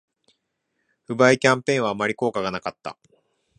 [1.05, 2.97] 不買キャンペーンはあまり効果がなかった